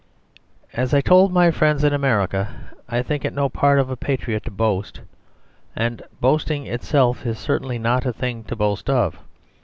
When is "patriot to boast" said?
3.95-5.01